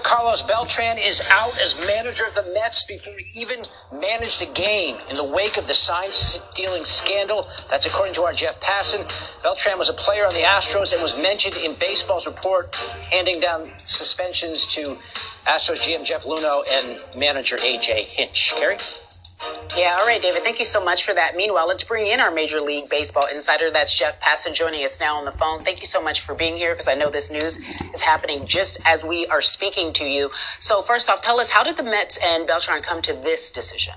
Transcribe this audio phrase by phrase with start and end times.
[0.00, 3.60] Carlos Beltran is out as manager of the Mets before he even
[3.92, 7.46] managed a game in the wake of the sign stealing scandal.
[7.70, 9.06] That's according to our Jeff Passan.
[9.42, 12.74] Beltran was a player on the Astros and was mentioned in baseball's report,
[13.10, 14.96] handing down suspensions to
[15.46, 18.54] Astros GM Jeff Luhnow and manager AJ Hinch.
[18.56, 18.76] Kerry?
[19.76, 20.42] Yeah, all right, David.
[20.42, 21.36] Thank you so much for that.
[21.36, 23.70] Meanwhile, let's bring in our Major League Baseball insider.
[23.70, 25.60] That's Jeff Passan joining us now on the phone.
[25.60, 27.58] Thank you so much for being here because I know this news
[27.92, 30.30] is happening just as we are speaking to you.
[30.60, 33.94] So, first off, tell us how did the Mets and Beltran come to this decision?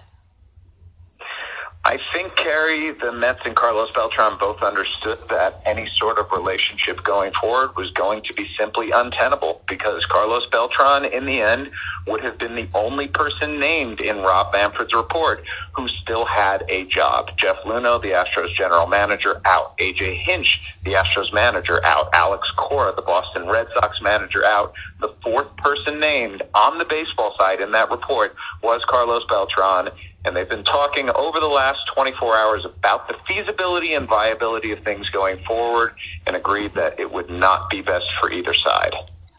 [1.85, 7.01] I think, Kerry, the Mets and Carlos Beltran both understood that any sort of relationship
[7.03, 11.71] going forward was going to be simply untenable because Carlos Beltran, in the end,
[12.05, 16.85] would have been the only person named in Rob Manfred's report who still had a
[16.85, 17.29] job.
[17.39, 19.77] Jeff Luhnow, the Astros general manager, out.
[19.77, 22.09] AJ Hinch, the Astros manager, out.
[22.13, 24.73] Alex Cora, the Boston Red Sox manager, out.
[24.99, 29.89] The fourth person named on the baseball side in that report was Carlos Beltran
[30.25, 34.79] and they've been talking over the last 24 hours about the feasibility and viability of
[34.83, 35.93] things going forward
[36.27, 38.93] and agreed that it would not be best for either side.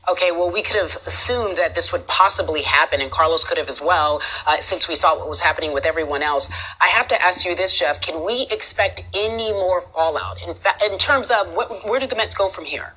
[0.08, 3.68] Okay, well, we could have assumed that this would possibly happen, and Carlos could have
[3.68, 6.50] as well, uh, since we saw what was happening with everyone else.
[6.80, 10.74] I have to ask you this, Jeff: Can we expect any more fallout in, fa-
[10.84, 12.94] in terms of what, where do the Mets go from here?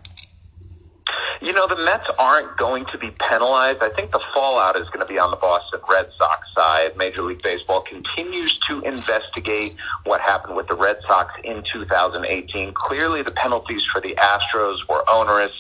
[1.44, 3.84] You know, the Mets aren't going to be penalized.
[3.84, 6.96] I think the fallout is going to be on the Boston Red Sox side.
[6.96, 12.74] Major League Baseball continues to investigate what happened with the Red Sox in 2018.
[12.74, 15.52] Clearly, the penalties for the Astros were onerous.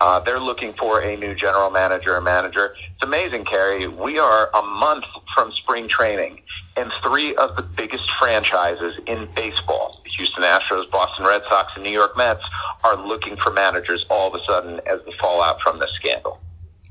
[0.00, 2.76] Uh, they're looking for a new general manager or manager.
[2.92, 3.88] It's amazing, Kerry.
[3.88, 6.40] We are a month from spring training,
[6.76, 11.84] and three of the biggest franchises in baseball, the Houston Astros, Boston Red Sox, and
[11.84, 12.42] New York Mets,
[12.84, 16.40] are looking for managers all of a sudden as the fallout from this scandal.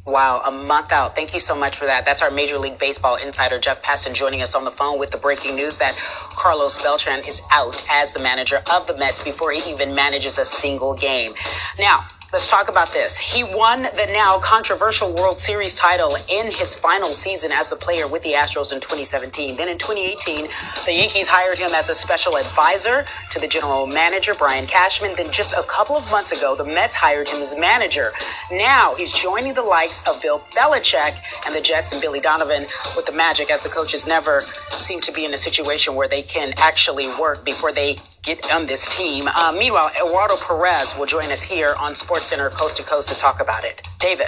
[0.06, 1.16] Wow, a month out.
[1.16, 2.06] Thank you so much for that.
[2.06, 5.18] That's our Major League Baseball insider, Jeff Passan, joining us on the phone with the
[5.18, 9.72] breaking news that Carlos Beltran is out as the manager of the Mets before he
[9.72, 11.34] even manages a single game.
[11.78, 13.20] Now, Let's talk about this.
[13.20, 18.08] He won the now controversial World Series title in his final season as the player
[18.08, 19.58] with the Astros in 2017.
[19.58, 20.48] Then in 2018,
[20.86, 25.14] the Yankees hired him as a special advisor to the general manager, Brian Cashman.
[25.18, 28.14] Then just a couple of months ago, the Mets hired him as manager.
[28.50, 32.66] Now he's joining the likes of Bill Belichick and the Jets and Billy Donovan
[32.96, 36.22] with the Magic as the coaches never seem to be in a situation where they
[36.22, 39.28] can actually work before they get on this team.
[39.28, 43.16] Uh, meanwhile, Eduardo Perez will join us here on Sports Center Coast to Coast to
[43.16, 43.82] talk about it.
[44.00, 44.28] David.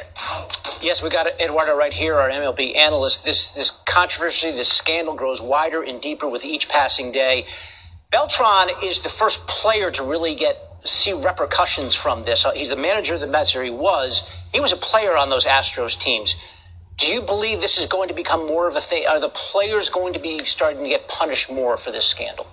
[0.81, 3.23] Yes, we got Eduardo right here, our MLB analyst.
[3.23, 7.45] This this controversy, this scandal grows wider and deeper with each passing day.
[8.09, 12.45] Beltran is the first player to really get see repercussions from this.
[12.45, 14.29] Uh, he's the manager of the Mets, or he was.
[14.51, 16.35] He was a player on those Astros teams.
[16.97, 19.07] Do you believe this is going to become more of a thing?
[19.07, 22.47] Are the players going to be starting to get punished more for this scandal?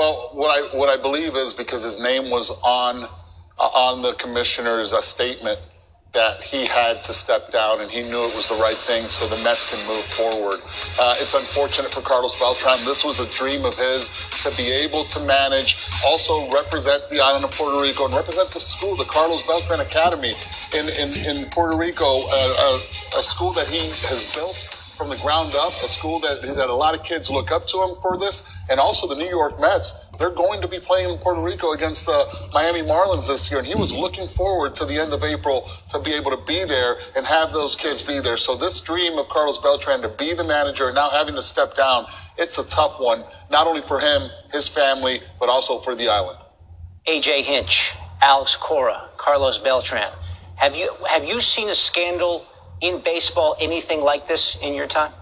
[0.00, 4.14] Well, what I what I believe is because his name was on uh, on the
[4.14, 5.60] commissioner's uh, statement
[6.14, 9.26] that he had to step down and he knew it was the right thing so
[9.26, 10.60] the Mets can move forward.
[10.98, 12.78] Uh, it's unfortunate for Carlos Beltran.
[12.86, 14.08] This was a dream of his
[14.42, 18.58] to be able to manage, also represent the island of Puerto Rico and represent the
[18.58, 20.32] school, the Carlos Beltran Academy
[20.72, 22.80] in, in, in Puerto Rico, uh,
[23.12, 26.68] a, a school that he has built from the ground up, a school that, that
[26.68, 29.58] a lot of kids look up to him for this, and also the New York
[29.58, 29.94] Mets.
[30.18, 33.66] They're going to be playing in Puerto Rico against the Miami Marlins this year, and
[33.66, 36.98] he was looking forward to the end of April to be able to be there
[37.16, 38.36] and have those kids be there.
[38.36, 41.74] So this dream of Carlos Beltran to be the manager and now having to step
[41.74, 42.04] down,
[42.36, 46.38] it's a tough one, not only for him, his family, but also for the island.
[47.08, 50.12] AJ Hinch, Alex Cora, Carlos Beltran.
[50.56, 52.44] Have you have you seen a scandal
[52.80, 55.12] in baseball anything like this in your time?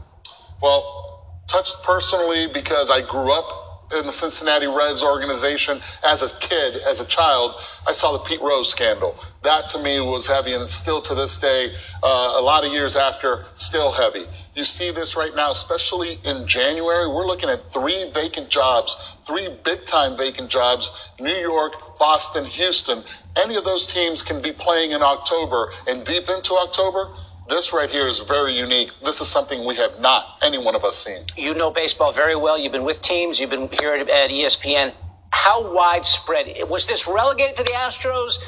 [0.63, 6.77] Well, touched personally because I grew up in the Cincinnati Reds organization as a kid,
[6.87, 7.55] as a child.
[7.87, 9.19] I saw the Pete Rose scandal.
[9.43, 11.71] That to me was heavy, and it's still to this day,
[12.03, 14.27] uh, a lot of years after, still heavy.
[14.55, 17.07] You see this right now, especially in January.
[17.07, 20.91] We're looking at three vacant jobs, three big time vacant jobs
[21.21, 23.05] New York, Boston, Houston.
[23.37, 27.15] Any of those teams can be playing in October and deep into October
[27.49, 28.91] this right here is very unique.
[29.03, 31.25] This is something we have not, any one of us, seen.
[31.37, 32.59] You know baseball very well.
[32.59, 34.95] You've been with teams, you've been here at, at ESPN.
[35.31, 38.39] How widespread was this relegated to the Astros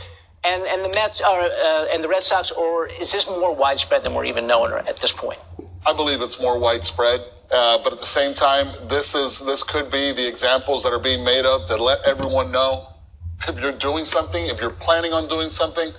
[0.44, 4.02] and, and the Mets or, uh, and the Red Sox, or is this more widespread
[4.02, 5.38] than we're even knowing at this point?
[5.86, 7.20] I believe it's more widespread.
[7.50, 11.00] Uh, but at the same time, this is this could be the examples that are
[11.00, 12.86] being made of to let everyone know
[13.48, 15.90] if you're doing something, if you're planning on doing something,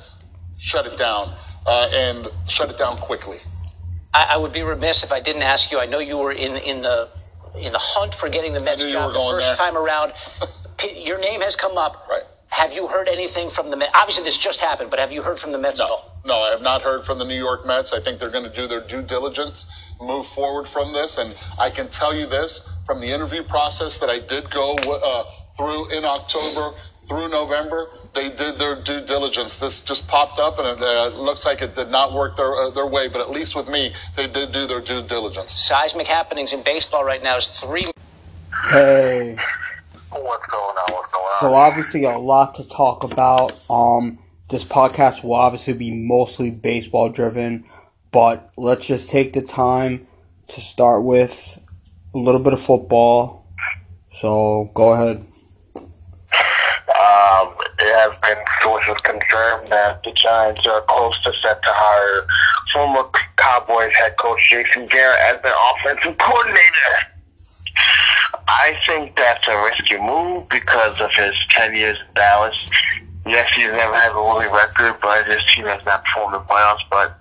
[0.58, 1.36] shut it down
[1.66, 3.38] uh, and shut it down quickly.
[4.14, 5.80] I, I, would be remiss if I didn't ask you.
[5.80, 7.08] I know you were in in the
[7.56, 9.56] in the hunt for getting the Mets job the first there.
[9.56, 10.14] time around.
[10.96, 12.08] Your name has come up.
[12.10, 12.24] Right.
[12.50, 13.92] Have you heard anything from the Mets?
[13.96, 15.86] Obviously, this just happened, but have you heard from the Mets no.
[15.86, 16.22] at all?
[16.26, 17.94] No, I have not heard from the New York Mets.
[17.94, 19.68] I think they're going to do their due diligence,
[20.02, 21.18] move forward from this.
[21.18, 25.24] And I can tell you this from the interview process that I did go uh,
[25.56, 26.72] through in October
[27.12, 29.58] through November, they did their due diligence.
[29.58, 32.70] This just popped up, and it uh, looks like it did not work their uh,
[32.70, 33.10] their way.
[33.10, 35.52] But at least with me, they did do their due diligence.
[35.52, 37.92] Seismic happenings in baseball right now is three.
[38.70, 39.36] Hey.
[40.10, 40.94] What's going on?
[40.94, 41.40] What's going on?
[41.42, 43.52] So obviously a lot to talk about.
[43.70, 44.18] Um,
[44.50, 47.66] this podcast will obviously be mostly baseball driven,
[48.12, 50.08] but let's just take the time
[50.48, 51.62] to start with
[52.14, 53.46] a little bit of football.
[54.14, 55.26] So go ahead.
[57.02, 62.28] Um, it has been sources confirmed that the Giants are close to set to hire
[62.72, 66.94] former Cowboys head coach Jason Garrett as their offensive coordinator.
[68.48, 72.70] I think that's a risky move because of his 10 years in Dallas.
[73.26, 76.86] Yes, he's never had a winning record, but his team has not performed in playoffs.
[76.92, 77.18] But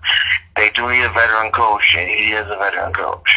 [0.57, 3.35] they do need a veteran coach, and he is a veteran coach.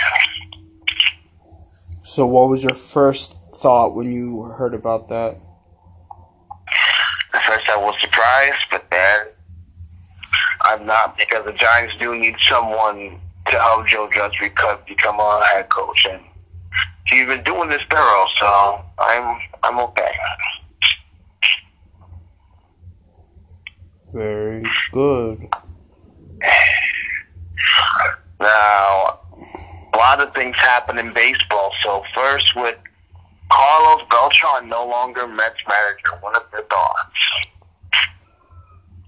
[2.02, 5.38] So, what was your first thought when you heard about that?
[7.46, 9.26] First, I was surprised, but then
[10.62, 15.68] I'm not because the Giants do need someone to help Joe Judge become a head
[15.68, 16.22] coach, and
[17.06, 20.12] he's been doing this thorough, so I'm I'm okay.
[24.12, 25.48] Very good.
[28.40, 29.20] Now,
[29.92, 31.72] a lot of things happen in baseball.
[31.82, 32.76] So first, with
[33.54, 37.14] Carlos Beltran no longer Mets manager, what are your thoughts?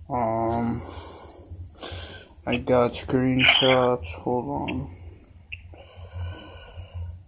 [0.08, 0.80] Um,
[2.46, 4.06] I got screenshots.
[4.20, 4.88] Hold on.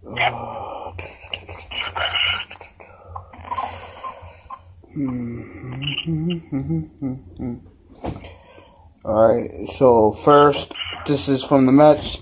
[0.07, 0.11] Uh,
[4.93, 5.41] hmm,
[6.05, 6.37] hmm,
[7.11, 7.55] hmm,
[9.03, 10.73] Alright, so first,
[11.05, 12.21] this is from the Mets.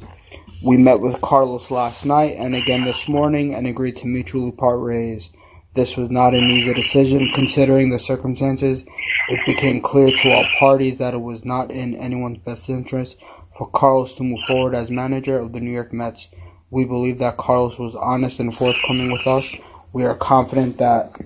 [0.68, 4.82] We met with Carlos last night and again this morning and agreed to mutually part
[4.82, 5.32] ways.
[5.76, 8.84] This was not an easy decision considering the circumstances.
[9.30, 13.18] It became clear to all parties that it was not in anyone's best interest
[13.58, 16.28] for Carlos to move forward as manager of the New York Mets.
[16.70, 19.56] We believe that Carlos was honest and forthcoming with us.
[19.94, 21.18] We are confident that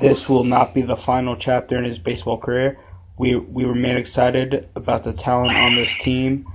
[0.00, 2.78] this will not be the final chapter in his baseball career.
[3.18, 6.46] We, we remain excited about the talent on this team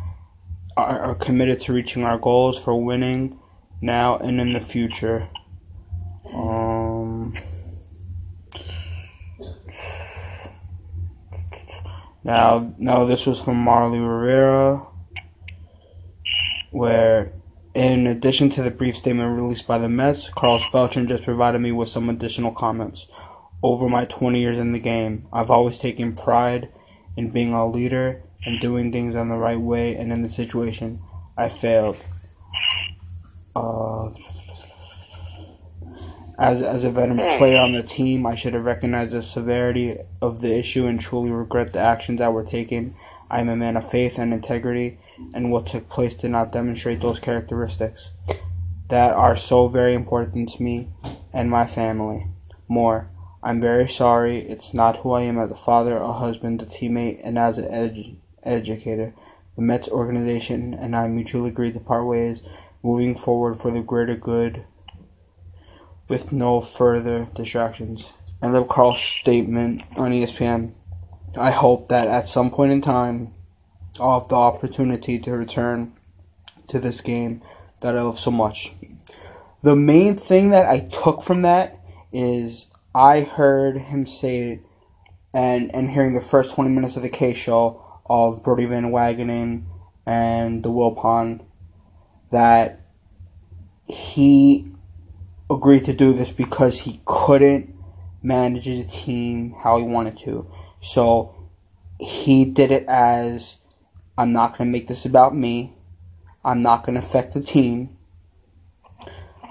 [0.77, 3.39] are, are committed to reaching our goals for winning
[3.81, 5.30] now and in the future.
[6.33, 7.38] Um,
[12.24, 14.86] now, now this was from Marly Rivera,
[16.72, 17.33] where
[17.74, 21.71] in addition to the brief statement released by the Mets, Carlos Beltran just provided me
[21.71, 23.07] with some additional comments.
[23.63, 26.69] Over my 20 years in the game, I've always taken pride
[27.18, 31.01] in being a leader and doing things on the right way, and in the situation,
[31.38, 31.97] I failed.
[33.56, 34.12] Uh,
[36.38, 40.42] as, as a veteran player on the team, I should have recognized the severity of
[40.42, 42.94] the issue and truly regret the actions that were taken.
[43.30, 45.00] I am a man of faith and integrity,
[45.33, 48.11] and what took place did not demonstrate those characteristics
[48.90, 50.90] that are so very important to me
[51.33, 52.28] and my family.
[52.68, 53.09] More,
[53.42, 54.40] I'm very sorry.
[54.40, 57.71] It's not who I am as a father, a husband, a teammate, and as an
[57.71, 59.14] ed- educator.
[59.56, 62.44] The Mets organization and I mutually agreed to part ways,
[62.83, 64.66] moving forward for the greater good
[66.07, 68.14] with no further distractions.
[68.42, 70.73] End of Carl's statement on ESPN.
[71.37, 73.33] I hope that at some point in time,
[73.99, 75.94] I'll have the opportunity to return
[76.68, 77.42] to this game
[77.81, 78.73] that I love so much.
[79.64, 81.80] The main thing that I took from that
[82.11, 84.61] is I heard him say,
[85.33, 89.66] and and hearing the first 20 minutes of the K show, of Brodie Van Wagenen
[90.06, 91.45] and the Wilpon
[92.31, 92.81] that
[93.88, 94.71] he
[95.50, 97.74] agreed to do this because he couldn't
[98.21, 100.50] manage the team how he wanted to.
[100.80, 101.35] So
[102.00, 103.57] he did it as
[104.18, 105.74] I'm not going to make this about me.
[106.44, 107.97] I'm not going to affect the team.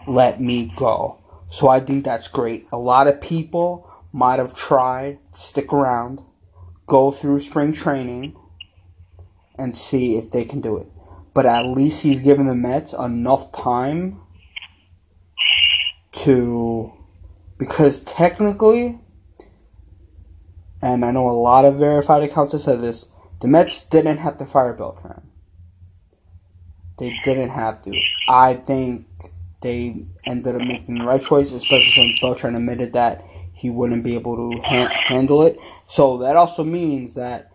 [0.07, 1.21] Let me go.
[1.49, 2.65] So I think that's great.
[2.73, 6.21] A lot of people might have tried stick around,
[6.87, 8.37] go through spring training,
[9.59, 10.87] and see if they can do it.
[11.35, 14.21] But at least he's given the Mets enough time
[16.13, 16.93] to.
[17.59, 19.01] Because technically,
[20.83, 23.09] and I know a lot of verified accounts have said this,
[23.41, 25.23] the Mets didn't have to fire Beltran.
[26.99, 27.93] they didn't have to.
[28.29, 29.07] I think
[29.63, 34.15] they ended up making the right choice, especially since Beltran admitted that he wouldn't be
[34.15, 35.59] able to ha- handle it.
[35.87, 37.51] So that also means that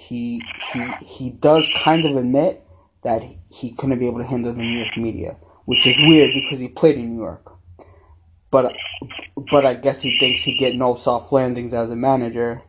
[0.00, 0.42] he
[0.72, 2.64] he he does kind of admit
[3.02, 6.58] that he couldn't be able to handle the New York media, which is weird because
[6.58, 7.52] he played in New York.
[8.50, 8.74] But
[9.50, 12.62] but I guess he thinks he get no soft landings as a manager.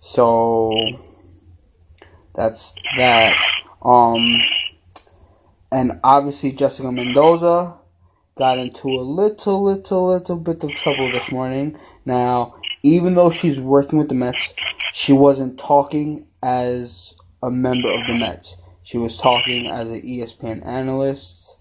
[0.00, 0.72] So
[2.34, 3.34] that's that.
[3.82, 4.42] Um
[5.72, 7.78] and obviously Jessica Mendoza
[8.36, 11.78] got into a little, little, little bit of trouble this morning.
[12.04, 14.54] Now, even though she's working with the Mets,
[14.94, 18.56] she wasn't talking as a member of the Mets.
[18.84, 21.58] She was talking as an ESPN analyst,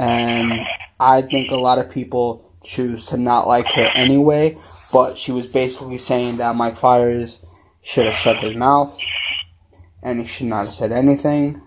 [0.00, 0.66] and
[0.98, 4.58] I think a lot of people choose to not like her anyway.
[4.92, 7.38] But she was basically saying that Mike Fiers
[7.82, 8.98] should have shut his mouth,
[10.02, 11.62] and he should not have said anything.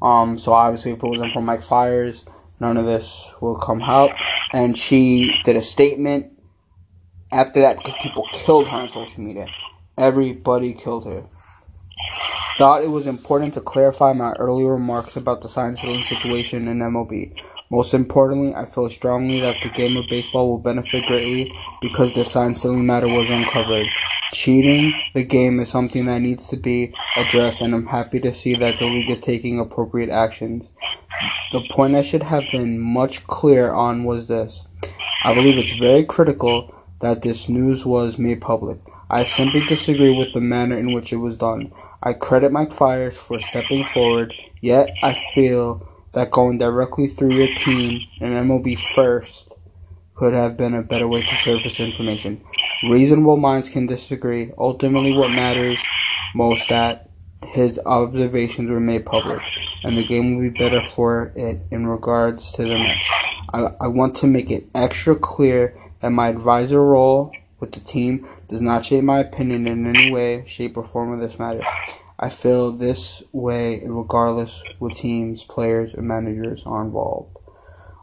[0.00, 2.24] Um, so obviously, if it wasn't for Mike Fiers,
[2.60, 4.12] none of this will come out.
[4.52, 6.38] And she did a statement
[7.32, 9.48] after that because people killed her on social media.
[9.98, 11.24] Everybody killed her.
[12.58, 16.80] Thought it was important to clarify my earlier remarks about the sign stealing situation in
[16.80, 17.34] MLB.
[17.70, 21.50] Most importantly, I feel strongly that the game of baseball will benefit greatly
[21.80, 23.86] because the sign stealing matter was uncovered.
[24.32, 28.54] Cheating the game is something that needs to be addressed, and I'm happy to see
[28.54, 30.68] that the league is taking appropriate actions.
[31.52, 34.62] The point I should have been much clearer on was this.
[35.24, 38.78] I believe it's very critical that this news was made public.
[39.08, 41.72] I simply disagree with the manner in which it was done.
[42.02, 47.54] I credit Mike Fiers for stepping forward, yet I feel that going directly through your
[47.54, 49.52] team and MLB first
[50.14, 52.42] could have been a better way to surface information.
[52.88, 54.50] Reasonable minds can disagree.
[54.58, 55.80] Ultimately, what matters
[56.34, 57.10] most that
[57.46, 59.40] his observations were made public,
[59.84, 63.08] and the game will be better for it in regards to the Mets.
[63.52, 68.26] I, I want to make it extra clear that my advisor role with the team
[68.48, 71.62] does not shape my opinion in any way, shape, or form of this matter.
[72.18, 77.36] I feel this way regardless what teams, players, or managers are involved.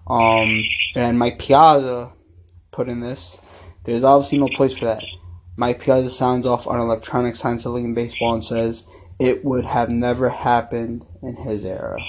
[0.07, 0.63] Um,
[0.95, 2.13] and Mike Piazza
[2.71, 3.39] put in this.
[3.85, 5.03] There's obviously no place for that.
[5.55, 8.83] Mike Piazza sounds off on electronic sign stealing in baseball and says
[9.19, 11.99] it would have never happened in his era.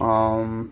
[0.00, 0.70] Um,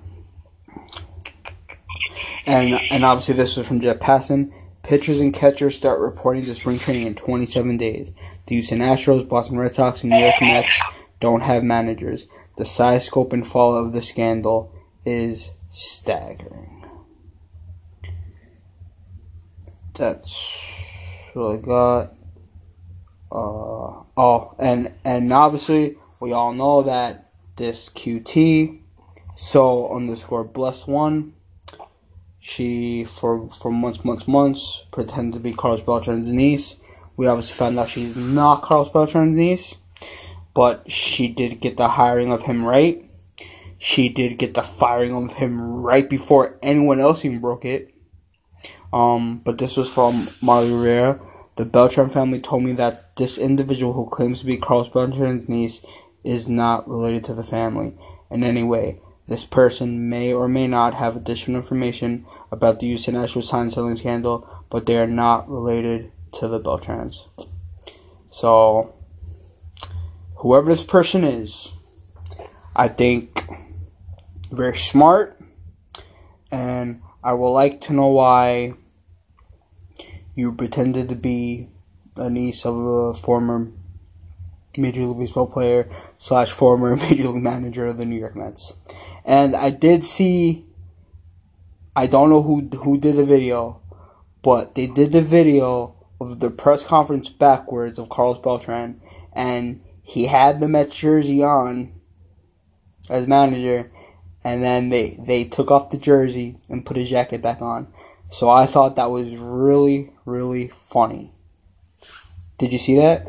[2.47, 4.53] and and obviously this was from Jeff Passan.
[4.85, 8.13] Pitchers and catchers start reporting to spring training in 27 days.
[8.47, 10.79] The Houston Astros, Boston Red Sox, and New York Mets
[11.21, 12.27] don't have managers.
[12.59, 14.75] The size, scope, and fall of the scandal
[15.07, 16.87] is staggering.
[19.95, 20.53] That's
[21.33, 22.15] what I got.
[23.33, 28.81] Uh, oh, and and obviously we all know that this QT,
[29.35, 31.34] so underscore one
[32.47, 36.77] she, for, for months, months, months, pretended to be Carlos Beltran's niece.
[37.17, 39.77] We obviously found out she's not Carlos Beltran's niece,
[40.53, 43.03] but she did get the hiring of him right.
[43.79, 47.95] She did get the firing of him right before anyone else even broke it.
[48.93, 51.19] Um, but this was from Marly Rivera.
[51.57, 55.83] The Beltran family told me that this individual who claims to be Carlos Beltran's niece
[56.23, 57.97] is not related to the family
[58.31, 59.01] in any way.
[59.27, 63.97] This person may or may not have additional information about the Houston Astros sign stealing
[63.97, 67.27] scandal, but they are not related to the Beltrans.
[68.31, 68.95] So,
[70.37, 71.75] whoever this person is,
[72.77, 73.41] I think
[74.51, 75.39] very smart,
[76.51, 78.75] and I would like to know why
[80.35, 81.69] you pretended to be
[82.17, 83.71] a niece of a former
[84.77, 88.77] Major League Baseball player slash former Major League manager of the New York Mets.
[89.25, 90.67] And I did see,
[91.97, 93.81] I don't know who who did the video,
[94.43, 99.01] but they did the video of the press conference backwards of Carlos Beltran,
[99.33, 101.93] and he had the Mets jersey on
[103.09, 103.93] as manager,
[104.43, 107.93] and then they they took off the jersey and put his jacket back on.
[108.29, 111.33] So I thought that was really really funny.
[112.59, 113.27] Did you see that?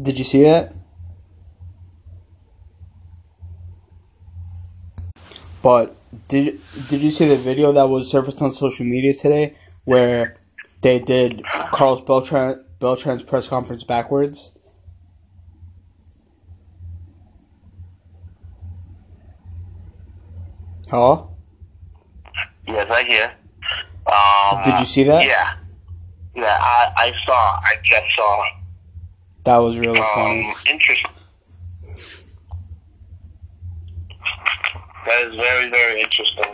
[0.00, 0.77] Did you see that?
[5.68, 5.94] But
[6.28, 6.58] did
[6.88, 10.38] did you see the video that was surfaced on social media today where
[10.80, 14.50] they did Carlos Beltran Beltran's press conference backwards?
[20.88, 21.36] Hello?
[22.66, 23.30] Yes, I hear.
[24.06, 25.22] Um, Did you see that?
[25.26, 25.52] Yeah.
[26.34, 27.34] Yeah, I, I saw.
[27.34, 28.44] I just saw.
[29.44, 30.46] That was really funny.
[30.48, 31.10] Um, interesting.
[35.08, 36.44] That is very, very interesting.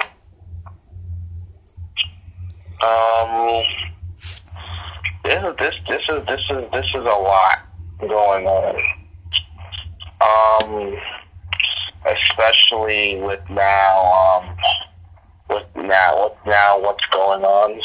[2.84, 3.64] Um,
[5.24, 7.62] this is this this is this is this is a lot
[7.98, 8.76] going on.
[10.20, 10.96] Um,
[12.06, 14.56] especially with now um,
[15.50, 17.80] with now with now what's going on.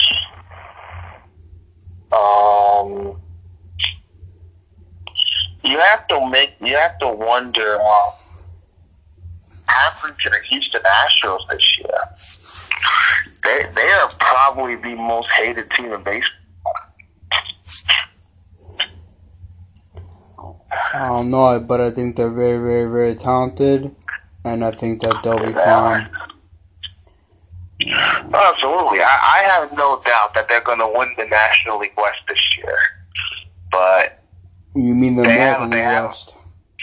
[2.14, 3.20] Um,
[5.64, 8.12] you have to make you have to wonder uh,
[9.70, 12.00] happened to the Houston Astros this year.
[13.44, 16.36] They they are probably the most hated team in baseball.
[20.94, 23.96] I don't know, but I think they're very, very, very talented,
[24.46, 26.10] and I think that they'll be fine.
[27.82, 32.20] Absolutely, I, I have no doubt that they're going to win the National League West
[32.28, 32.78] this year.
[33.72, 34.22] But
[34.76, 36.36] You mean the American they League have- West?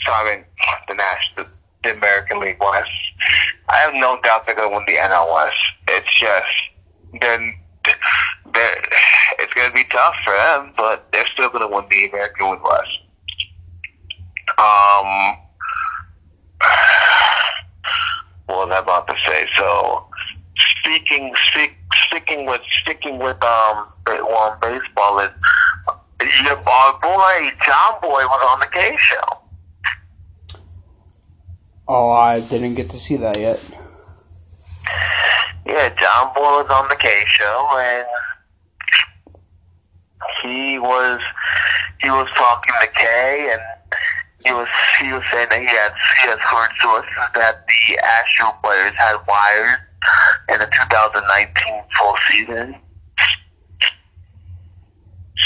[0.04, 0.44] so I mean
[0.88, 1.46] the National,
[1.86, 2.90] the American League West.
[3.68, 5.56] I have no doubt they're going to win the NL West.
[5.88, 7.54] It's just then
[9.38, 12.50] it's going to be tough for them, but they're still going to win the American
[12.50, 12.98] League West.
[14.58, 15.36] Um,
[18.46, 19.46] what was I about to say?
[19.56, 20.06] So,
[20.80, 21.76] speaking, speak,
[22.08, 25.30] sticking with sticking with um, well, baseball is
[26.44, 29.45] your our boy John Boy was on the K show.
[31.88, 33.62] Oh, I didn't get to see that yet.
[35.64, 38.06] Yeah, John Boy was on the K show, and
[40.42, 41.20] he was
[42.00, 43.60] he was talking to K, and
[44.44, 44.68] he was
[45.00, 49.16] he was saying that he had he has heard sources that the Astro players had
[49.28, 49.78] wires
[50.48, 52.76] in the 2019 full season.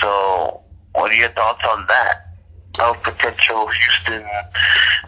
[0.00, 2.29] So, what are your thoughts on that?
[2.82, 4.24] Of potential Houston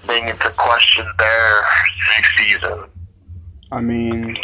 [0.07, 1.63] being into question their
[2.37, 2.85] season.
[3.71, 4.37] I mean,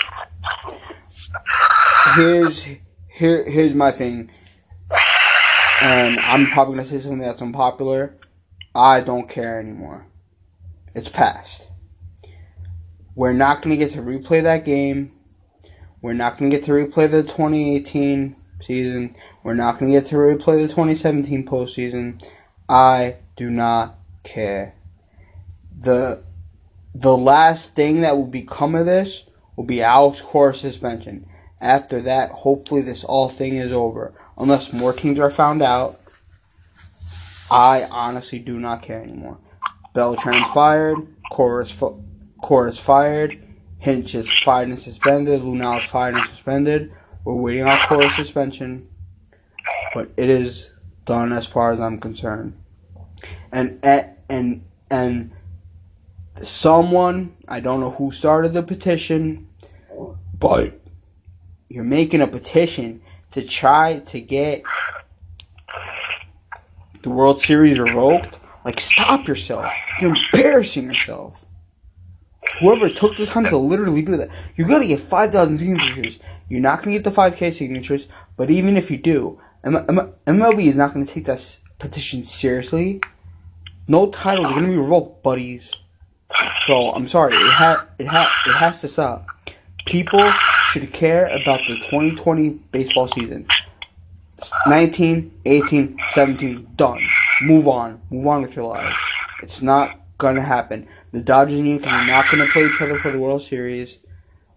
[2.15, 2.65] here's
[3.09, 4.31] here here's my thing,
[5.83, 8.17] and I'm probably gonna say something that's unpopular.
[8.75, 10.07] I don't care anymore.
[10.95, 11.69] It's past.
[13.15, 15.13] We're not gonna get to replay that game.
[16.01, 19.17] We're not gonna get to replay the 2018 season.
[19.43, 22.23] We're not gonna get to replay the 2017 postseason.
[22.69, 24.75] I do not care.
[25.79, 26.25] The
[26.95, 29.25] the last thing that will become of this
[29.57, 31.27] will be Alex Cora suspension.
[31.61, 34.13] After that, hopefully this all thing is over.
[34.37, 35.99] Unless more teams are found out,
[37.51, 39.39] I honestly do not care anymore.
[39.95, 40.99] Beltran's fired.
[41.33, 42.03] Cora's, fu-
[42.43, 43.43] Cora's fired.
[43.79, 45.41] Hinch is fired and suspended.
[45.41, 46.93] Luhnow is fired and suspended.
[47.25, 48.89] We're waiting on Cora's suspension.
[49.95, 50.73] But it is
[51.05, 52.58] done as far as I'm concerned.
[53.53, 53.79] And
[54.29, 55.33] and and
[56.43, 59.49] someone I don't know who started the petition,
[60.39, 60.81] but
[61.69, 63.03] you're making a petition
[63.33, 64.63] to try to get
[67.03, 68.39] the World Series revoked.
[68.65, 69.73] Like, stop yourself!
[70.01, 71.47] You're embarrassing yourself.
[72.61, 76.19] Whoever took the time to literally do that, you gotta get five thousand signatures.
[76.49, 80.77] You're not gonna get the five k signatures, but even if you do, MLB is
[80.77, 81.39] not gonna take that
[81.79, 83.01] petition seriously.
[83.87, 85.73] No titles are gonna be revoked, buddies.
[86.67, 89.27] So I'm sorry, it ha- it ha- it has to stop.
[89.87, 90.31] People
[90.71, 93.47] should care about the 2020 baseball season.
[94.67, 97.01] 19, 18, 17, done.
[97.43, 98.01] Move on.
[98.11, 98.99] Move on with your lives.
[99.43, 100.87] It's not gonna happen.
[101.13, 103.99] The Dodgers and Yankees are not gonna play each other for the World Series.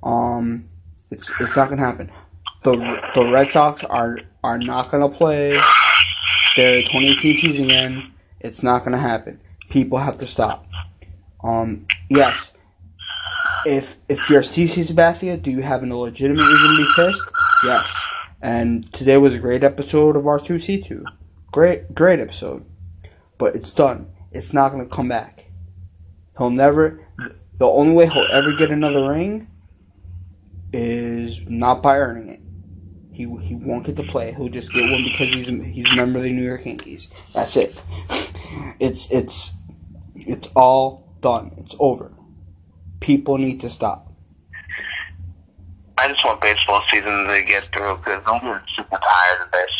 [0.03, 0.67] Um,
[1.09, 2.11] it's it's not gonna happen.
[2.63, 2.75] The
[3.15, 5.59] the Red Sox are are not gonna play
[6.55, 8.13] their 2018 season again.
[8.39, 9.41] It's not gonna happen.
[9.69, 10.65] People have to stop.
[11.43, 12.53] Um, yes.
[13.65, 17.31] If if you're CC Sabathia, do you have a legitimate reason to be pissed?
[17.63, 18.05] Yes.
[18.41, 21.03] And today was a great episode of R2C2.
[21.51, 22.65] Great, great episode.
[23.37, 24.11] But it's done.
[24.31, 25.45] It's not going to come back.
[26.37, 27.07] He'll never.
[27.57, 29.47] The only way he'll ever get another ring
[30.73, 32.40] is not by earning it.
[33.11, 34.33] He, he won't get to play.
[34.33, 37.09] He'll just get one because he's he's a member of the New York Yankees.
[37.33, 37.83] That's it.
[38.81, 39.53] It's it's
[40.15, 41.51] it's all done.
[41.57, 42.11] It's over.
[42.99, 44.11] People need to stop.
[45.97, 49.77] I just want baseball season to get through because I'm getting and tired of this.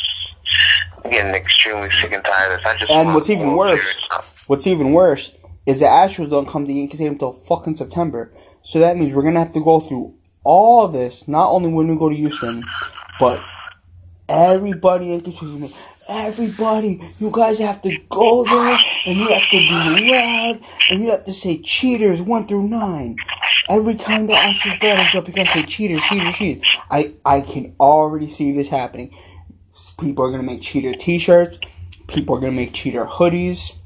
[1.03, 2.67] I'm getting extremely sick and tired of this.
[2.67, 4.01] I just And what's even worse,
[4.47, 8.31] what's even worse is the Astros don't come to Yankee Stadium until fucking September.
[8.61, 11.97] So that means we're gonna have to go through all this, not only when we
[11.97, 12.63] go to Houston,
[13.21, 13.39] but
[14.27, 15.71] everybody Yankee Stadium.
[16.09, 21.11] everybody, you guys have to go there and you have to be loud and you
[21.11, 23.15] have to say cheaters one through nine.
[23.69, 26.63] Every time the Astros batters up, you gotta say cheaters, cheaters, cheaters.
[26.89, 29.15] I, I can already see this happening.
[29.99, 31.59] People are gonna make cheater t-shirts.
[32.07, 33.77] People are gonna make cheater hoodies.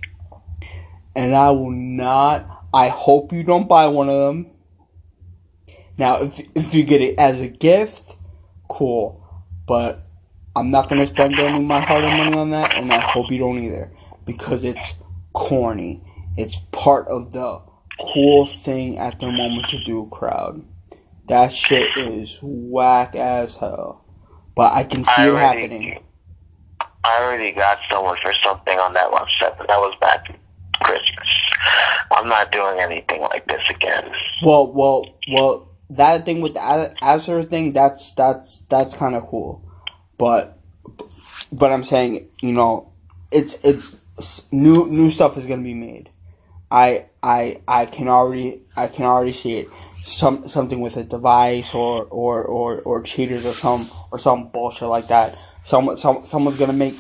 [1.14, 4.52] And I will not, I hope you don't buy one of them.
[5.98, 8.16] Now, if, if you get it as a gift,
[8.68, 9.25] cool.
[9.68, 10.06] But
[10.56, 13.40] I'm not gonna spend any of my hard-earned money on that, and I hope you
[13.40, 13.92] don't either,
[14.26, 14.96] because it's
[15.34, 16.02] corny.
[16.38, 17.62] It's part of the
[18.00, 20.64] cool thing at the moment to do a crowd.
[21.28, 24.06] That shit is whack as hell.
[24.56, 26.04] But I can see I it happening.
[27.04, 30.26] I already got someone for something on that website, but that was back
[30.84, 31.28] Christmas.
[32.12, 34.12] I'm not doing anything like this again.
[34.44, 35.65] Well, well, well.
[35.92, 39.64] That thing with the Azure thing, that's that's that's kind of cool,
[40.18, 40.58] but
[41.52, 42.92] but I'm saying, you know,
[43.32, 46.10] it's it's new new stuff is gonna be made.
[46.72, 49.70] I I I can already I can already see it.
[49.92, 54.88] Some something with a device or or or, or cheaters or some or some bullshit
[54.88, 55.36] like that.
[55.64, 56.96] Someone some someone's gonna make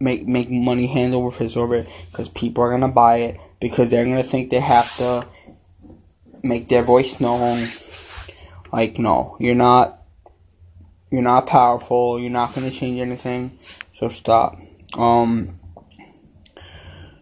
[0.00, 3.90] make make money hand over fist over it because people are gonna buy it because
[3.90, 5.26] they're gonna think they have to
[6.42, 7.58] make their voice known.
[8.72, 9.96] Like no, you're not.
[11.10, 12.20] You're not powerful.
[12.20, 13.50] You're not gonna change anything.
[13.94, 14.58] So stop.
[14.96, 15.58] Um.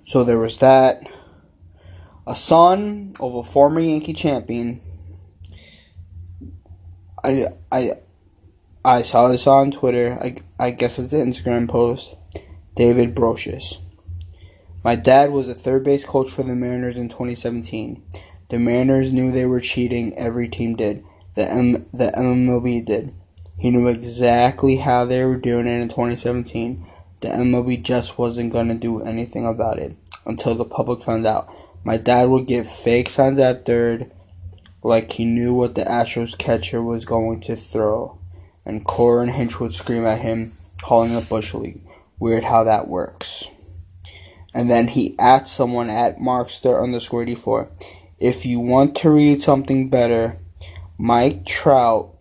[0.06, 1.02] So there was that.
[2.26, 4.80] A son of a former Yankee champion.
[7.24, 7.92] I I
[8.84, 10.18] I saw this on Twitter.
[10.20, 12.16] I I guess it's an Instagram post.
[12.74, 13.78] David Brosius.
[14.84, 18.02] My dad was a third base coach for the Mariners in 2017.
[18.50, 20.16] The Mariners knew they were cheating.
[20.16, 21.04] Every team did.
[21.38, 23.14] The M the MLB did.
[23.56, 26.84] He knew exactly how they were doing it in 2017.
[27.20, 29.94] The MLB just wasn't gonna do anything about it
[30.26, 31.48] until the public found out.
[31.84, 34.10] My dad would give fake signs at third,
[34.82, 38.18] like he knew what the Astros catcher was going to throw,
[38.66, 40.50] and Corin Hinch would scream at him,
[40.82, 41.80] calling it bush league.
[42.18, 43.48] Weird how that works.
[44.52, 47.70] And then he at someone at Markster underscore 84.
[48.18, 50.36] If you want to read something better,
[51.00, 52.16] Mike Trout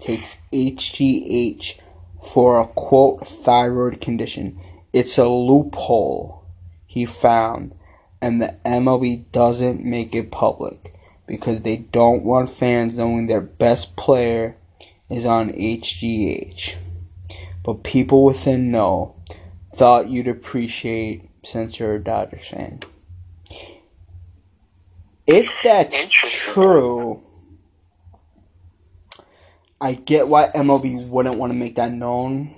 [0.00, 1.78] takes HGH
[2.18, 4.58] for a quote thyroid condition.
[4.94, 6.42] It's a loophole
[6.86, 7.74] he found,
[8.22, 10.94] and the MLB doesn't make it public
[11.26, 14.56] because they don't want fans knowing their best player
[15.10, 16.76] is on HGH.
[17.62, 19.14] But people within know
[19.74, 22.80] thought you'd appreciate since you're a Dodgers fan.
[25.26, 27.22] If that's true,
[29.82, 32.50] I get why MLB wouldn't want to make that known,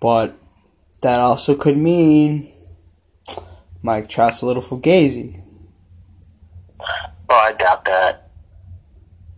[0.00, 0.36] but
[1.02, 2.42] that also could mean
[3.82, 5.40] Mike Trout's a little fugazi.
[7.28, 8.30] Well, I doubt that.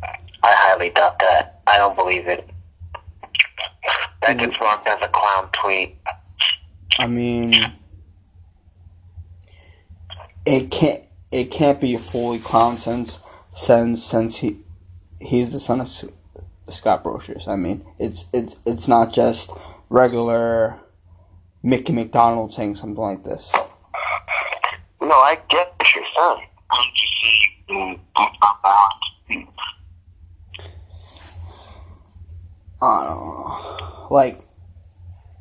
[0.03, 0.09] I
[0.43, 1.61] highly doubt that.
[1.67, 2.49] I don't believe it.
[4.23, 5.97] That gets marked as a clown tweet.
[6.99, 7.55] I mean,
[10.47, 14.61] it can't it can't be a fully clown since since since he
[15.21, 15.89] he's the son of
[16.73, 17.49] Scott Brosius.
[17.49, 19.51] I mean, it's it's it's not just
[19.89, 20.81] regular
[21.63, 23.55] Mickey McDonald saying something like this.
[25.01, 26.47] No, I get what you're saying.
[26.71, 29.51] I'm just saying, mm, I'm not balanced.
[32.83, 34.07] I don't know.
[34.11, 34.41] Like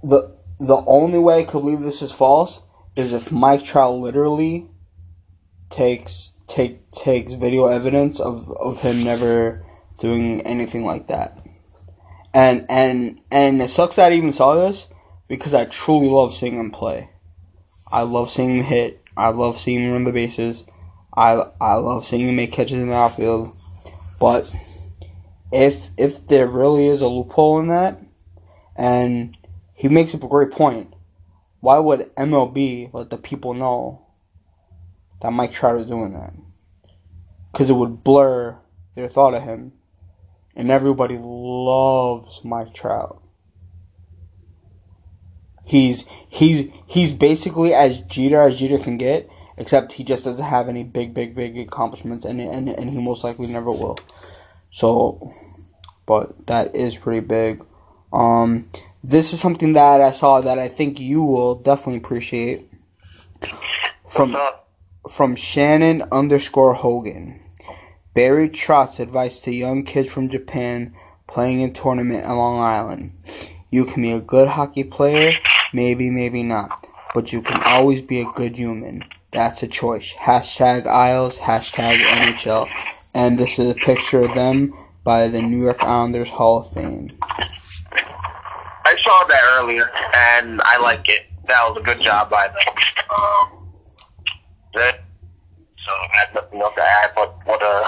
[0.04, 2.62] the the only way I could believe this is false
[2.98, 4.70] is if Mike Trout literally
[5.70, 9.66] takes take takes video evidence of, of him never
[10.00, 11.38] doing anything like that.
[12.34, 14.90] And and and it sucks that I even saw this
[15.28, 17.10] because I truly love seeing him play.
[17.92, 19.04] I love seeing him hit.
[19.18, 20.66] I love seeing him run the bases.
[21.16, 23.56] I I love seeing him make catches in the outfield.
[24.20, 24.54] But
[25.52, 28.00] if if there really is a loophole in that,
[28.76, 29.36] and
[29.74, 30.94] he makes up a great point,
[31.62, 34.06] why would MLB let the people know
[35.22, 36.34] that Mike Trout is doing that?
[37.52, 38.58] Because it would blur
[38.96, 39.74] their thought of him,
[40.56, 43.22] and everybody loves Mike Trout.
[45.66, 50.68] He's he's he's basically as Jeter as Jeter can get, except he just doesn't have
[50.68, 53.98] any big big big accomplishments, and and and he most likely never will.
[54.72, 55.32] So,
[56.06, 57.64] but that is pretty big.
[58.12, 58.70] Um,
[59.04, 62.68] this is something that I saw that I think you will definitely appreciate.
[64.08, 64.36] From
[65.08, 67.40] from Shannon underscore Hogan.
[68.14, 70.94] Barry Trotz advice to young kids from Japan
[71.28, 73.14] playing in tournament on Long Island.
[73.70, 75.34] You can be a good hockey player
[75.74, 76.88] Maybe, maybe not.
[77.14, 79.04] But you can always be a good human.
[79.32, 80.14] That's a choice.
[80.14, 82.68] Hashtag Isles, hashtag NHL.
[83.14, 87.12] And this is a picture of them by the New York Islanders Hall of Fame.
[87.22, 91.26] I saw that earlier, and I like it.
[91.46, 92.76] That was a good job by them.
[93.16, 93.70] Um,
[94.76, 95.04] that,
[95.90, 97.84] so I have nothing else to add, but what a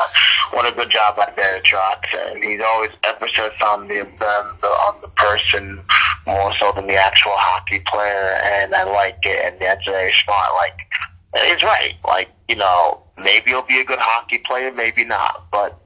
[0.56, 2.04] what a good job by Barry Trotz.
[2.14, 5.80] And he's always emphasis on the, the, the on the person
[6.26, 9.46] more so than the actual hockey player, and I like it.
[9.46, 10.50] And that's very smart.
[10.56, 11.94] Like he's right.
[12.06, 15.80] Like you know, maybe he'll be a good hockey player, maybe not, but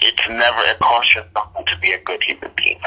[0.00, 2.80] it's never it costs you nothing to be a good human being.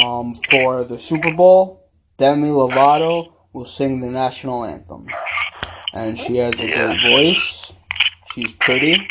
[0.00, 1.86] Um, for the Super Bowl,
[2.16, 5.06] Demi Lovato will sing the national anthem,
[5.92, 7.72] and she has a great voice.
[8.32, 9.08] She's pretty,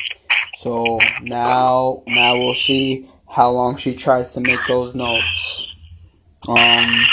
[0.58, 5.76] so now now we'll see how long she tries to make those notes.
[6.48, 7.06] Um,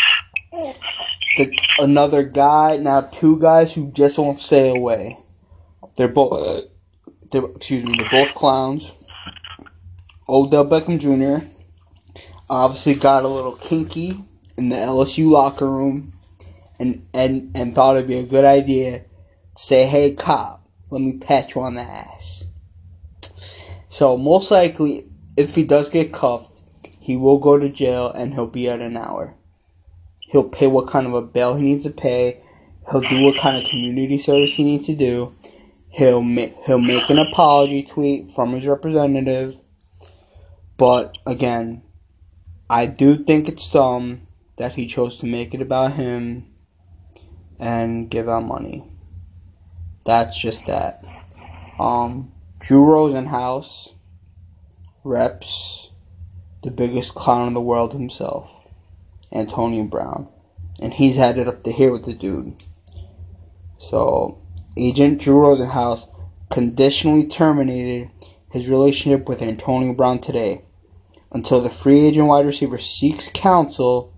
[1.36, 5.16] the, another guy now, two guys who just won't stay away.
[5.96, 6.64] They're both,
[7.30, 8.94] they're, excuse me, they're both clowns.
[10.28, 11.46] Odell Beckham Jr.
[12.48, 14.12] obviously got a little kinky
[14.56, 16.12] in the LSU locker room
[16.78, 20.57] and, and, and thought it'd be a good idea to say, hey, cop,
[20.90, 22.46] let me pat you on the ass.
[23.88, 25.04] So, most likely,
[25.36, 26.62] if he does get cuffed,
[27.00, 29.34] he will go to jail and he'll be at an hour.
[30.20, 32.42] He'll pay what kind of a bail he needs to pay.
[32.90, 35.34] He'll do what kind of community service he needs to do.
[35.88, 39.58] He'll make, he'll make an apology tweet from his representative.
[40.76, 41.82] But again,
[42.70, 46.46] I do think it's dumb that he chose to make it about him
[47.58, 48.84] and give out money.
[50.08, 51.04] That's just that.
[51.78, 53.92] Um, Drew Rosenhaus
[55.04, 55.90] reps
[56.62, 58.66] the biggest clown in the world himself,
[59.30, 60.26] Antonio Brown.
[60.80, 62.54] And he's had it up to here with the dude.
[63.76, 64.40] So,
[64.78, 66.08] Agent Drew Rosenhaus
[66.48, 68.10] conditionally terminated
[68.50, 70.64] his relationship with Antonio Brown today
[71.30, 74.14] until the free agent wide receiver seeks counsel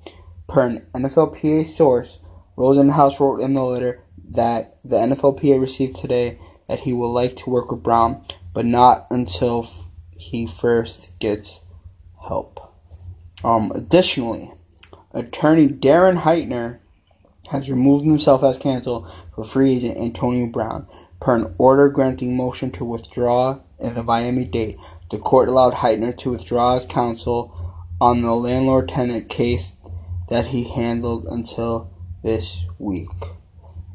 [0.46, 2.20] per an NFLPA source.
[2.56, 6.38] Rosenhaus wrote in the letter that the NFLPA received today
[6.68, 11.62] that he would like to work with Brown, but not until f- he first gets
[12.26, 12.74] help.
[13.42, 14.52] Um, additionally,
[15.12, 16.78] attorney Darren Heitner
[17.50, 20.86] has removed himself as counsel for free agent Antonio Brown
[21.20, 24.76] per an order granting motion to withdraw in the Miami Dade.
[25.10, 27.52] The court allowed Heitner to withdraw as counsel
[28.00, 29.76] on the landlord tenant case
[30.28, 31.90] that he handled until
[32.22, 33.08] this week.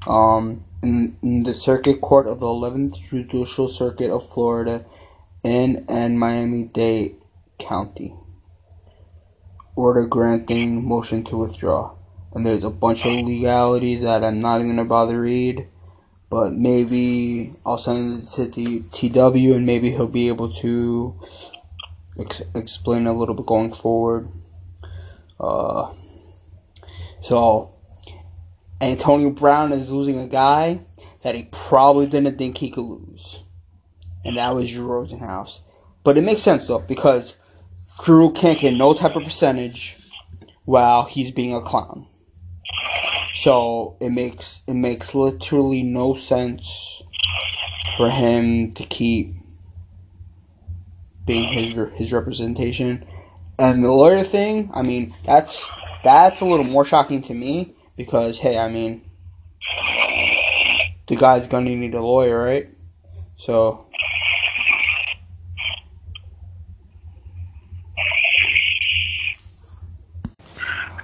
[0.08, 4.86] Um, in, in the Circuit Court of the 11th Judicial Circuit of Florida
[5.44, 7.16] in and Miami Dade
[7.58, 8.16] County.
[9.76, 11.96] Order granting motion to withdraw.
[12.34, 15.68] And there's a bunch of legalities that I'm not even gonna bother read,
[16.30, 21.20] but maybe I'll send it to the TW and maybe he'll be able to
[22.20, 24.28] ex- explain a little bit going forward.
[25.40, 25.94] Uh,
[27.22, 27.75] so
[28.82, 30.82] Antonio Brown is losing a guy
[31.24, 33.46] that he probably didn't think he could lose.
[34.24, 35.62] And that was Drew Rosenhaus.
[36.04, 37.38] But it makes sense though, because
[38.04, 39.98] Drew can't get no type of percentage
[40.66, 42.08] while he's being a clown.
[43.34, 47.04] So it makes it makes literally no sense
[47.98, 49.36] for him to keep
[51.26, 53.06] being his his representation.
[53.58, 55.70] And the lawyer thing, I mean, that's
[56.04, 59.02] that's a little more shocking to me because hey, I mean,
[61.08, 62.70] the guy's gonna need a lawyer, right?
[63.38, 63.86] So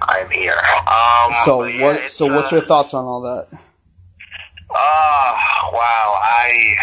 [0.02, 0.58] I'm here.
[0.86, 3.46] Um, so yeah, what so what's uh, your thoughts on all that?
[4.70, 6.20] Ah, wow.
[6.22, 6.74] I.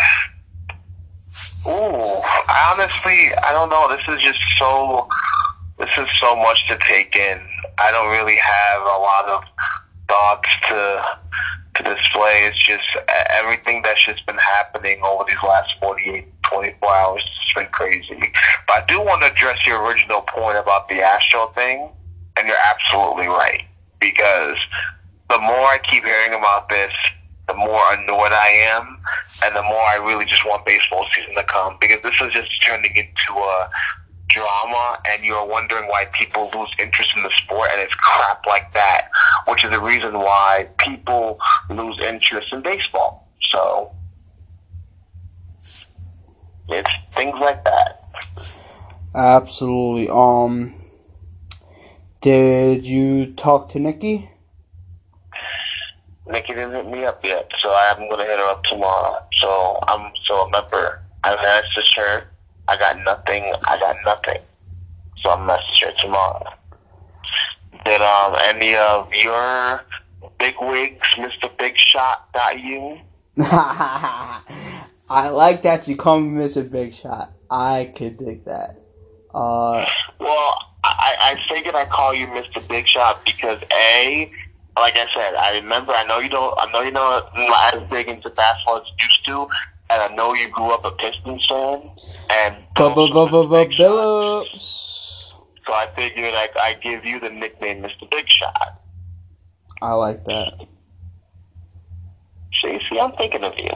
[1.67, 3.87] Ooh, I honestly, I don't know.
[3.95, 5.07] This is just so.
[5.77, 7.39] This is so much to take in.
[7.77, 9.43] I don't really have a lot of
[10.09, 11.05] thoughts to
[11.75, 12.49] to display.
[12.49, 12.83] It's just
[13.29, 18.19] everything that's just been happening over these last 48, 24 hours has been crazy.
[18.67, 21.89] But I do want to address your original point about the Astro thing,
[22.37, 23.63] and you're absolutely right
[24.01, 24.57] because
[25.29, 26.91] the more I keep hearing about this,
[27.47, 28.97] the more annoyed I am,
[29.43, 32.49] and the more I really just want baseball season to come because this is just
[32.65, 33.69] turning into a
[34.29, 38.71] drama, and you're wondering why people lose interest in the sport, and it's crap like
[38.73, 39.09] that,
[39.47, 41.39] which is the reason why people
[41.69, 43.27] lose interest in baseball.
[43.51, 43.91] So
[46.69, 47.99] it's things like that.
[49.15, 50.09] Absolutely.
[50.09, 50.73] Um,
[52.21, 54.29] did you talk to Nikki?
[56.27, 59.17] Nikki didn't hit me up yet, so I'm gonna hit her up tomorrow.
[59.37, 62.27] So I'm so remember I messaged her.
[62.69, 63.53] I got nothing.
[63.67, 64.41] I got nothing.
[65.21, 66.45] So I'm message her tomorrow.
[67.85, 69.81] Did um any of your
[70.39, 71.55] big wigs, Mr.
[71.57, 72.99] Big Shot, got you?
[73.39, 76.69] I like that you call me Mr.
[76.69, 77.33] Big Shot.
[77.49, 78.81] I could dig that.
[79.33, 79.85] Uh,
[80.19, 82.67] Well, I, I figured I'd call you Mr.
[82.67, 84.29] Big Shot because a,
[84.77, 85.93] like I said, I remember.
[85.93, 86.53] I know you don't.
[86.59, 89.47] I know you know not as big into basketball as you used to,
[89.89, 91.89] and I know you grew up a Pistons fan.
[92.31, 92.55] And.
[93.77, 95.33] Billups.
[95.65, 98.09] So I figured I I give you the nickname Mr.
[98.09, 98.81] Big Shot.
[99.81, 100.53] I like that.
[102.61, 103.69] See, see, I'm thinking of you.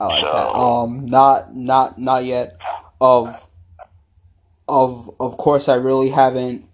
[0.00, 0.54] I like So- that.
[0.58, 2.56] Um, not not not yet.
[3.00, 3.48] Of
[4.68, 6.66] of of course, I really haven't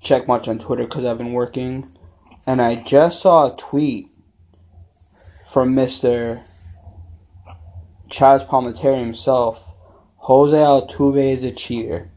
[0.00, 1.90] checked much on Twitter because I've been working,
[2.46, 4.10] and I just saw a tweet
[5.54, 6.40] from Mister
[8.10, 9.76] Chazz Palminteri himself.
[10.16, 12.10] Jose Altuve is a cheater.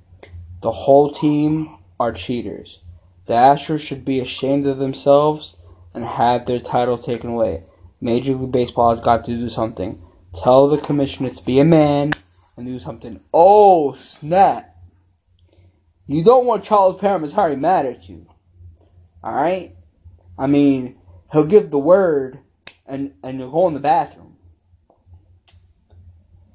[0.63, 2.82] The whole team are cheaters.
[3.28, 5.56] The Astros should be ashamed of themselves
[5.93, 7.63] and have their title taken away.
[8.02, 10.02] Major League Baseball has got to do something.
[10.34, 12.13] Tell the commissioner to be a man
[12.58, 13.19] and do something.
[13.32, 14.76] Oh, snap.
[16.08, 18.26] You don't want Charles Paramatari mad at you.
[19.23, 19.76] Alright?
[20.39, 20.97] I mean,
[21.32, 22.39] he'll give the word
[22.88, 24.38] and, and you'll go in the bathroom.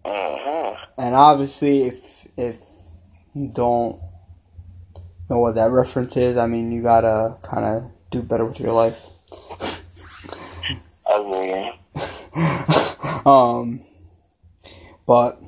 [0.05, 0.77] Uh-huh.
[0.99, 2.59] And obviously, if if
[3.35, 4.01] you don't
[5.31, 8.73] know what that reference is, I mean, you gotta kind of do better with your
[8.73, 9.09] life.
[11.09, 11.81] Ugly.
[13.27, 13.81] um,
[15.07, 15.41] but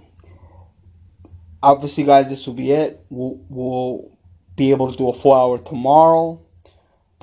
[1.62, 3.04] obviously, guys, this will be it.
[3.10, 4.18] We'll, we'll
[4.56, 6.40] be able to do a full hour tomorrow,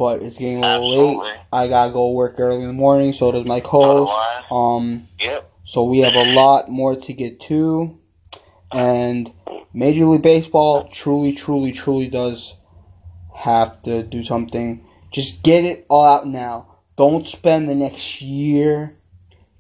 [0.02, 1.30] but it's getting a little Absolutely.
[1.30, 1.40] late.
[1.54, 3.14] I gotta go work early in the morning.
[3.14, 4.12] So does my co-host.
[4.50, 5.52] Um, Yep.
[5.64, 8.00] so we have a lot more to get to,
[8.74, 9.32] and
[9.76, 12.58] Major League Baseball truly, truly, truly does
[13.36, 14.84] have to do something.
[15.12, 16.66] Just get it all out now.
[16.96, 18.98] Don't spend the next year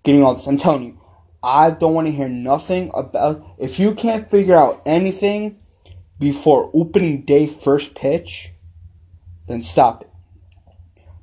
[0.01, 0.47] getting all this.
[0.47, 0.99] I'm telling you,
[1.43, 3.45] I don't want to hear nothing about.
[3.59, 5.59] If you can't figure out anything
[6.17, 8.53] before opening day first pitch,
[9.47, 10.10] then stop it.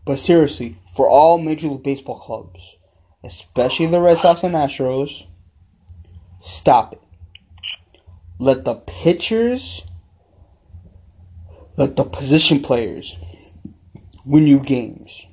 [0.09, 2.79] But seriously, for all Major League Baseball clubs,
[3.23, 5.27] especially the Red Sox and Astros,
[6.41, 7.03] stop it.
[8.39, 9.87] Let the pitchers,
[11.77, 13.19] let the position players
[14.25, 15.27] win you games.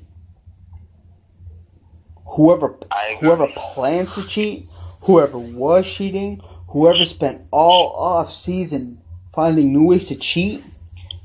[2.36, 2.78] Whoever
[3.22, 4.66] whoever plans to cheat,
[5.04, 9.00] whoever was cheating, whoever spent all off season
[9.34, 10.66] finding new ways to cheat,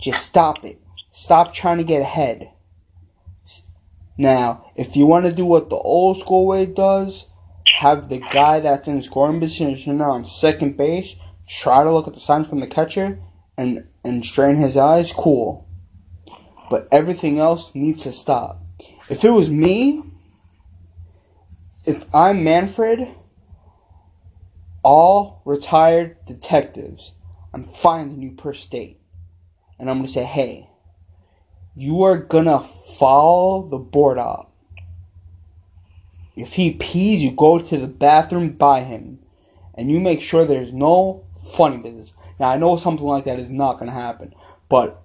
[0.01, 0.81] just stop it.
[1.11, 2.53] Stop trying to get ahead.
[4.21, 7.27] Now, if you want to do what the old school way does,
[7.77, 11.17] have the guy that's in scoring position on second base
[11.49, 13.19] try to look at the signs from the catcher
[13.57, 15.11] and and strain his eyes.
[15.11, 15.67] Cool,
[16.69, 18.61] but everything else needs to stop.
[19.09, 20.03] If it was me,
[21.87, 23.09] if I'm Manfred,
[24.83, 27.15] all retired detectives,
[27.55, 29.01] I'm finding you per state,
[29.79, 30.70] and I'm gonna say, hey,
[31.81, 34.53] you are gonna follow the board up.
[36.37, 39.19] If he pees, you go to the bathroom by him,
[39.75, 42.13] and you make sure there's no funny business.
[42.39, 44.35] Now I know something like that is not gonna happen,
[44.69, 45.03] but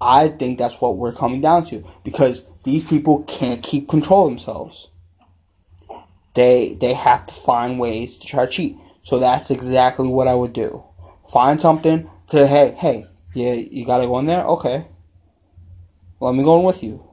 [0.00, 4.30] I think that's what we're coming down to because these people can't keep control of
[4.30, 4.88] themselves.
[6.32, 8.78] They they have to find ways to try to cheat.
[9.02, 10.82] So that's exactly what I would do.
[11.30, 14.86] Find something to hey hey yeah you gotta go in there okay.
[16.20, 17.04] Let me go in with you.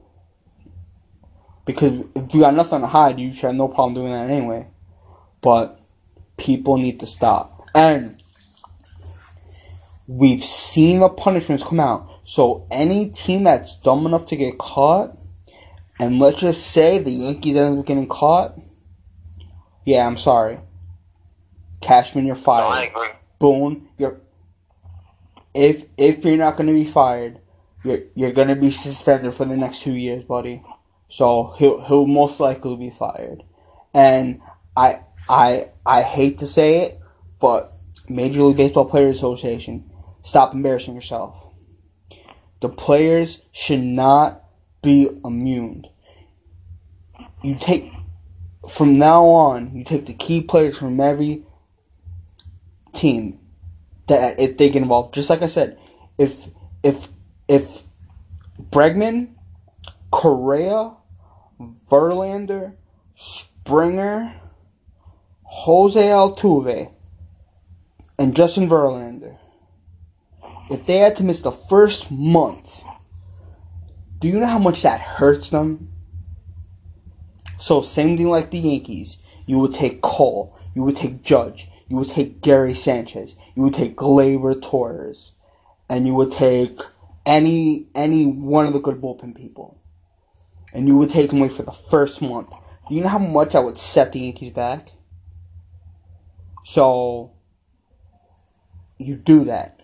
[1.64, 4.66] Because if you got nothing to hide, you should have no problem doing that anyway.
[5.40, 5.80] But
[6.36, 7.58] people need to stop.
[7.74, 8.16] And
[10.06, 12.08] we've seen the punishments come out.
[12.24, 15.16] So any team that's dumb enough to get caught,
[16.00, 18.58] and let's just say the Yankees end up getting caught,
[19.84, 20.58] yeah, I'm sorry.
[21.80, 22.90] Cashman, you're No, I fired.
[22.90, 23.08] agree.
[23.38, 24.20] Boone, you're
[25.54, 27.38] if if you're not gonna be fired,
[27.84, 30.62] you're you're gonna be suspended for the next two years, buddy.
[31.08, 33.42] So he'll he'll most likely be fired.
[33.94, 34.40] And
[34.76, 37.00] I I I hate to say it,
[37.40, 37.72] but
[38.08, 39.90] Major League Baseball Players Association,
[40.22, 41.46] stop embarrassing yourself.
[42.60, 44.42] The players should not
[44.82, 45.84] be immune.
[47.42, 47.92] You take
[48.68, 51.44] from now on, you take the key players from every
[52.92, 53.38] team
[54.08, 55.14] that if they get involved.
[55.14, 55.78] Just like I said,
[56.18, 56.48] if
[56.82, 57.08] if
[57.48, 57.82] if
[58.70, 59.34] Bregman
[60.10, 60.96] Correa,
[61.60, 62.74] Verlander,
[63.14, 64.34] Springer,
[65.42, 66.92] Jose Altuve,
[68.18, 69.38] and Justin Verlander,
[70.70, 72.84] if they had to miss the first month,
[74.18, 75.90] do you know how much that hurts them?
[77.58, 79.18] So, same thing like the Yankees.
[79.46, 83.74] You would take Cole, you would take Judge, you would take Gary Sanchez, you would
[83.74, 85.32] take Gleyber Torres,
[85.88, 86.78] and you would take
[87.28, 89.80] any any one of the good bullpen people,
[90.72, 92.50] and you would take them away for the first month.
[92.88, 94.88] Do you know how much I would set the Yankees back?
[96.64, 97.32] So
[98.98, 99.82] you do that.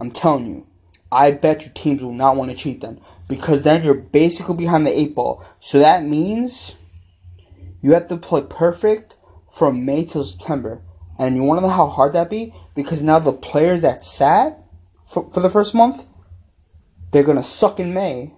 [0.00, 0.66] I'm telling you,
[1.10, 4.86] I bet your teams will not want to cheat them because then you're basically behind
[4.86, 5.44] the eight ball.
[5.58, 6.76] So that means
[7.82, 9.16] you have to play perfect
[9.48, 10.80] from May till September.
[11.18, 12.52] And you want to know how hard that be?
[12.74, 14.58] Because now the players that sat
[15.06, 16.04] for, for the first month,
[17.14, 18.34] they're going to suck in May.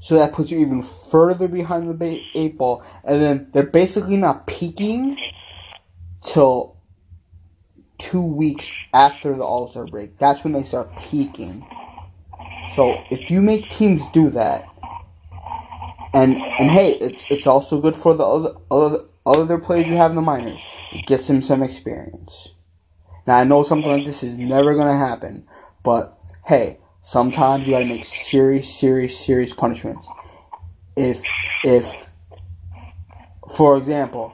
[0.00, 2.84] So that puts you even further behind the eight ball.
[3.04, 5.16] And then they're basically not peaking
[6.22, 6.76] till
[7.98, 10.18] two weeks after the All Star break.
[10.18, 11.64] That's when they start peaking.
[12.74, 14.68] So if you make teams do that,
[16.14, 20.10] and and hey, it's it's also good for the other other other players you have
[20.10, 20.60] in the minors.
[20.92, 22.48] It gets them some experience.
[23.24, 25.46] Now I know something like this is never gonna happen,
[25.84, 30.08] but hey, sometimes you gotta make serious, serious, serious punishments.
[30.96, 31.22] If
[31.62, 32.12] if
[33.48, 34.32] for example,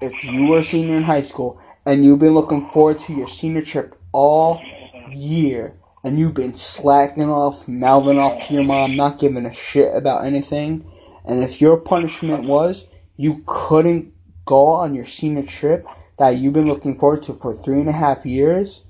[0.00, 3.26] if you were a senior in high school and you've been looking forward to your
[3.26, 4.62] senior trip all
[5.10, 5.74] year
[6.04, 10.24] and you've been slacking off, mouthing off to your mom, not giving a shit about
[10.24, 10.88] anything,
[11.24, 14.12] and if your punishment was you couldn't
[14.44, 15.84] go on your senior trip
[16.20, 18.84] that you've been looking forward to for three and a half years,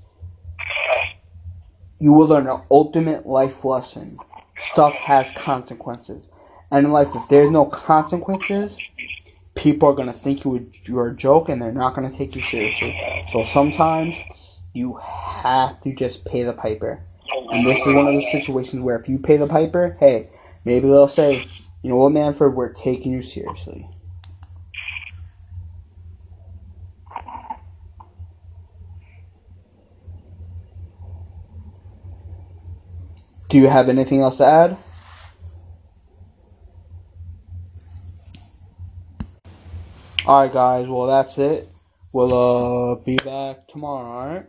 [1.99, 4.17] you will learn an ultimate life lesson.
[4.57, 6.25] Stuff has consequences.
[6.71, 8.79] And in life, if there's no consequences,
[9.55, 12.35] people are going to think you you're a joke and they're not going to take
[12.35, 12.97] you seriously.
[13.31, 14.15] So sometimes
[14.73, 17.01] you have to just pay the piper.
[17.51, 20.29] And this is one of those situations where if you pay the piper, hey,
[20.65, 21.47] maybe they'll say,
[21.81, 23.89] you know what, Manfred, we're taking you seriously.
[33.49, 34.77] Do you have anything else to add?
[40.23, 41.67] Alright, guys, well, that's it.
[42.13, 44.45] We'll uh, be back tomorrow, alright?